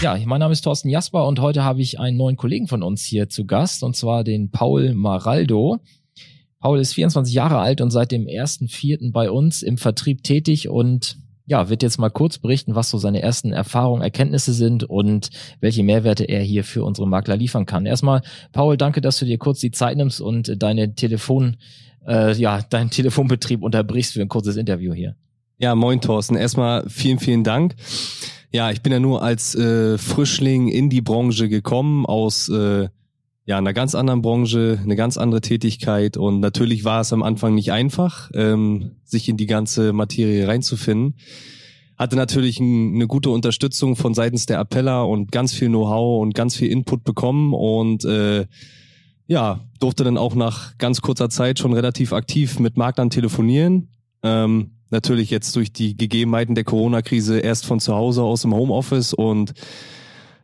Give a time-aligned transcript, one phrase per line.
[0.00, 3.04] Ja, mein Name ist Thorsten Jasper und heute habe ich einen neuen Kollegen von uns
[3.04, 5.78] hier zu Gast und zwar den Paul Maraldo.
[6.58, 9.12] Paul ist 24 Jahre alt und seit dem 1.4.
[9.12, 13.20] bei uns im Vertrieb tätig und ja, wird jetzt mal kurz berichten, was so seine
[13.20, 15.28] ersten Erfahrungen, Erkenntnisse sind und
[15.60, 17.84] welche Mehrwerte er hier für unsere Makler liefern kann.
[17.84, 18.22] Erstmal,
[18.52, 21.58] Paul, danke, dass du dir kurz die Zeit nimmst und deine Telefon,
[22.06, 25.14] äh, ja, deinen Telefonbetrieb unterbrichst für ein kurzes Interview hier.
[25.58, 26.36] Ja, moin Thorsten.
[26.36, 27.74] Erstmal vielen, vielen Dank.
[28.52, 32.88] Ja, ich bin ja nur als äh, Frischling in die Branche gekommen aus äh,
[33.44, 37.54] ja einer ganz anderen Branche, eine ganz andere Tätigkeit und natürlich war es am Anfang
[37.54, 41.14] nicht einfach, ähm, sich in die ganze Materie reinzufinden.
[41.96, 46.34] Hatte natürlich ein, eine gute Unterstützung von seitens der Appella und ganz viel Know-how und
[46.34, 48.46] ganz viel Input bekommen und äh,
[49.28, 53.90] ja, durfte dann auch nach ganz kurzer Zeit schon relativ aktiv mit Maklern telefonieren.
[54.24, 59.12] Ähm, natürlich jetzt durch die Gegebenheiten der Corona-Krise erst von zu Hause aus im Homeoffice
[59.14, 59.54] und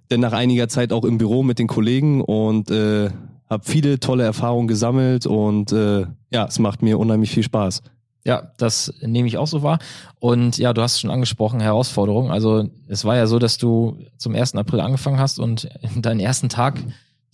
[0.09, 3.11] dann nach einiger Zeit auch im Büro mit den Kollegen und äh,
[3.49, 7.83] habe viele tolle Erfahrungen gesammelt und äh, ja, es macht mir unheimlich viel Spaß.
[8.25, 9.79] Ja, das nehme ich auch so wahr.
[10.19, 12.33] Und ja, du hast schon angesprochen, Herausforderungen.
[12.33, 14.57] Also es war ja so, dass du zum 1.
[14.57, 16.83] April angefangen hast und deinen ersten Tag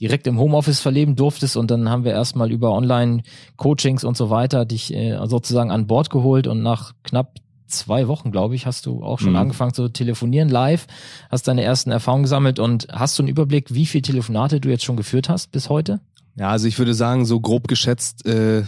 [0.03, 4.64] direkt im Homeoffice verleben durftest und dann haben wir erstmal über Online-Coachings und so weiter
[4.64, 7.36] dich äh, sozusagen an Bord geholt und nach knapp
[7.69, 9.36] zwei Wochen, glaube ich, hast du auch schon mhm.
[9.36, 10.89] angefangen zu telefonieren live,
[11.30, 14.84] hast deine ersten Erfahrungen gesammelt und hast du einen Überblick, wie viele Telefonate du jetzt
[14.84, 16.00] schon geführt hast bis heute?
[16.34, 18.64] Ja, also ich würde sagen, so grob geschätzt äh,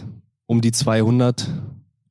[0.47, 1.49] um die 200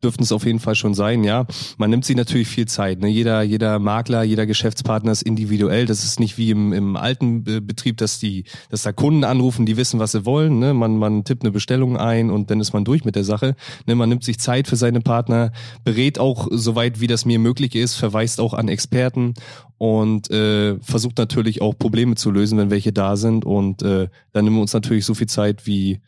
[0.03, 1.45] dürften es auf jeden Fall schon sein, ja.
[1.77, 2.99] Man nimmt sich natürlich viel Zeit.
[2.99, 3.07] Ne?
[3.07, 5.85] Jeder, jeder Makler, jeder Geschäftspartner ist individuell.
[5.85, 9.77] Das ist nicht wie im, im alten Betrieb, dass die, dass da Kunden anrufen, die
[9.77, 10.59] wissen, was sie wollen.
[10.59, 10.73] Ne?
[10.73, 13.55] Man, man tippt eine Bestellung ein und dann ist man durch mit der Sache.
[13.85, 13.95] Ne?
[13.95, 15.51] Man nimmt sich Zeit für seine Partner,
[15.83, 19.33] berät auch soweit, wie das mir möglich ist, verweist auch an Experten
[19.77, 23.45] und äh, versucht natürlich auch Probleme zu lösen, wenn welche da sind.
[23.45, 25.99] Und äh, dann nehmen wir uns natürlich so viel Zeit wie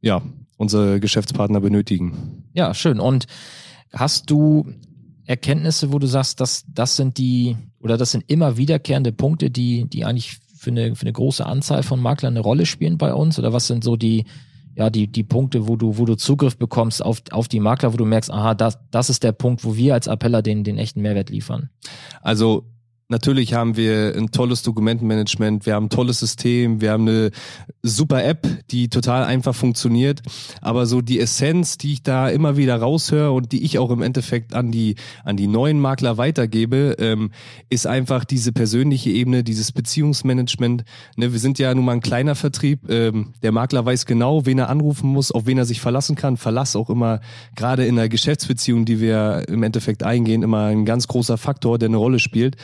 [0.00, 0.22] ja,
[0.56, 2.39] unsere Geschäftspartner benötigen.
[2.52, 3.00] Ja, schön.
[3.00, 3.26] Und
[3.92, 4.72] hast du
[5.26, 9.86] Erkenntnisse, wo du sagst, dass das sind die oder das sind immer wiederkehrende Punkte, die,
[9.88, 13.38] die eigentlich für eine, für eine große Anzahl von Maklern eine Rolle spielen bei uns?
[13.38, 14.26] Oder was sind so die,
[14.74, 17.96] ja, die, die Punkte, wo du, wo du Zugriff bekommst auf, auf die Makler, wo
[17.96, 21.00] du merkst, aha, das, das ist der Punkt, wo wir als Appeller den, den echten
[21.00, 21.70] Mehrwert liefern?
[22.22, 22.66] Also
[23.10, 27.32] Natürlich haben wir ein tolles Dokumentenmanagement, wir haben ein tolles System, wir haben eine
[27.82, 30.22] super App, die total einfach funktioniert.
[30.60, 34.02] Aber so die Essenz, die ich da immer wieder raushöre und die ich auch im
[34.02, 34.94] Endeffekt an die,
[35.24, 37.32] an die neuen Makler weitergebe, ähm,
[37.68, 40.84] ist einfach diese persönliche Ebene, dieses Beziehungsmanagement.
[41.16, 42.88] Ne, wir sind ja nun mal ein kleiner Vertrieb.
[42.88, 46.36] Ähm, der Makler weiß genau, wen er anrufen muss, auf wen er sich verlassen kann.
[46.36, 47.20] Verlass auch immer,
[47.56, 51.88] gerade in der Geschäftsbeziehung, die wir im Endeffekt eingehen, immer ein ganz großer Faktor, der
[51.88, 52.56] eine Rolle spielt.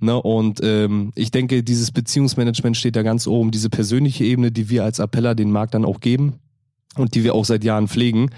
[0.00, 0.20] Ne?
[0.20, 4.84] Und ähm, ich denke, dieses Beziehungsmanagement steht da ganz oben, diese persönliche Ebene, die wir
[4.84, 6.34] als Appeller den Markt dann auch geben
[6.96, 8.30] und die wir auch seit Jahren pflegen,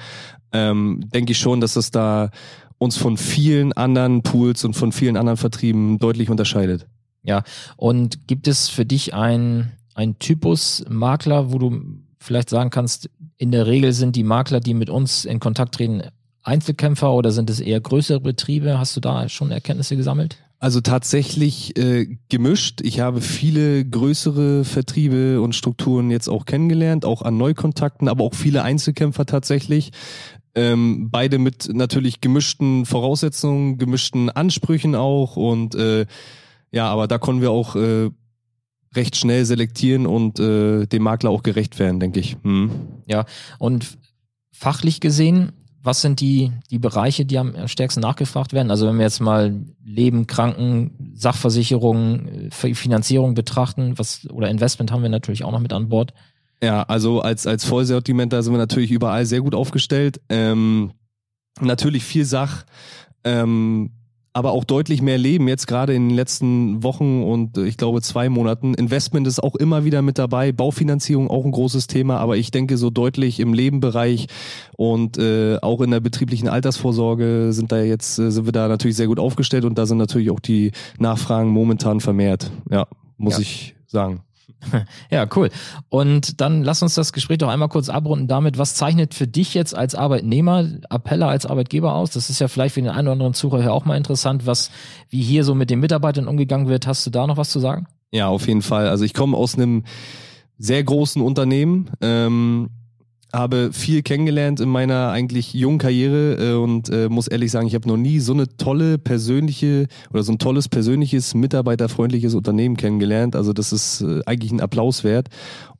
[0.53, 2.31] ähm, denke ich schon, dass das da
[2.79, 6.87] uns von vielen anderen Pools und von vielen anderen Vertrieben deutlich unterscheidet.
[7.23, 7.43] Ja,
[7.77, 11.83] und gibt es für dich ein, ein Typus Makler, wo du
[12.19, 16.03] vielleicht sagen kannst, in der Regel sind die Makler, die mit uns in Kontakt treten,
[16.43, 18.79] Einzelkämpfer oder sind es eher größere Betriebe?
[18.79, 20.39] Hast du da schon Erkenntnisse gesammelt?
[20.59, 22.81] Also tatsächlich äh, gemischt.
[22.83, 28.35] Ich habe viele größere Vertriebe und Strukturen jetzt auch kennengelernt, auch an Neukontakten, aber auch
[28.35, 29.93] viele Einzelkämpfer tatsächlich.
[30.55, 36.07] Ähm, beide mit natürlich gemischten Voraussetzungen, gemischten Ansprüchen auch und äh,
[36.73, 38.11] ja, aber da konnten wir auch äh,
[38.95, 42.39] recht schnell selektieren und äh, dem Makler auch gerecht werden, denke ich.
[42.43, 42.71] Hm.
[43.07, 43.27] Ja,
[43.59, 43.99] und
[44.53, 45.53] fachlich gesehen
[45.87, 48.71] was sind die, die Bereiche, die am stärksten nachgefragt werden?
[48.71, 49.55] Also wenn wir jetzt mal
[49.85, 55.89] Leben, Kranken, Sachversicherung, Finanzierung betrachten, was oder Investment haben wir natürlich auch noch mit an
[55.89, 56.13] Bord.
[56.63, 60.21] Ja, also als, als Vollsortimenter sind wir natürlich überall sehr gut aufgestellt.
[60.29, 60.93] Ähm,
[61.61, 62.65] natürlich viel Sach.
[63.25, 63.93] Ähm,
[64.37, 68.03] aber auch deutlich mehr Leben jetzt gerade in den letzten Wochen und äh, ich glaube
[68.03, 68.75] zwei Monaten.
[68.75, 72.77] Investment ist auch immer wieder mit dabei, Baufinanzierung auch ein großes Thema, aber ich denke
[72.77, 74.27] so deutlich im Lebenbereich
[74.77, 78.99] und äh, auch in der betrieblichen Altersvorsorge sind da jetzt äh, sind wir da natürlich
[78.99, 82.51] sehr gut aufgestellt und da sind natürlich auch die Nachfragen momentan vermehrt.
[82.71, 82.87] Ja.
[83.17, 83.41] muss Ja.
[83.41, 84.26] ich sagen.
[85.11, 85.51] Ja, cool.
[85.89, 89.55] Und dann lass uns das Gespräch doch einmal kurz abrunden damit, was zeichnet für dich
[89.55, 92.11] jetzt als Arbeitnehmer Appella als Arbeitgeber aus?
[92.11, 94.71] Das ist ja vielleicht für den einen oder anderen Zuhörer auch mal interessant, was,
[95.09, 96.87] wie hier so mit den Mitarbeitern umgegangen wird.
[96.87, 97.87] Hast du da noch was zu sagen?
[98.11, 98.89] Ja, auf jeden Fall.
[98.89, 99.85] Also ich komme aus einem
[100.59, 102.71] sehr großen Unternehmen, ähm,
[103.39, 107.75] habe viel kennengelernt in meiner eigentlich jungen Karriere äh, und äh, muss ehrlich sagen, ich
[107.75, 113.37] habe noch nie so eine tolle persönliche oder so ein tolles persönliches, mitarbeiterfreundliches Unternehmen kennengelernt.
[113.37, 115.29] Also das ist äh, eigentlich ein Applaus wert.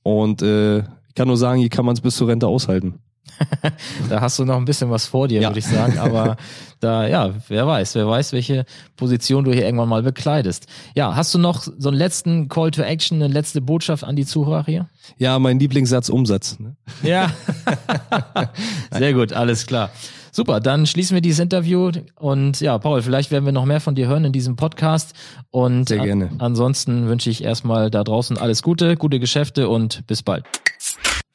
[0.03, 2.95] Und äh, ich kann nur sagen, hier kann man es bis zur Rente aushalten.
[4.09, 5.49] Da hast du noch ein bisschen was vor dir, Ja.
[5.49, 5.99] würde ich sagen.
[5.99, 6.37] Aber
[6.81, 8.65] da, ja, wer weiß, wer weiß, welche
[8.97, 10.67] Position du hier irgendwann mal bekleidest.
[10.95, 14.27] Ja, hast du noch so einen letzten Call to Action, eine letzte Botschaft an die
[14.27, 14.89] Zuhörer hier?
[15.19, 16.59] Ja, mein Lieblingssatz Umsatz.
[16.59, 16.77] Ne?
[17.03, 17.31] Ja.
[18.91, 19.91] Sehr gut, alles klar.
[20.33, 23.95] Super, dann schließen wir dieses Interview und ja, Paul, vielleicht werden wir noch mehr von
[23.95, 25.15] dir hören in diesem Podcast
[25.51, 26.27] und Sehr gerne.
[26.27, 30.45] An, ansonsten wünsche ich erstmal da draußen alles Gute, gute Geschäfte und bis bald.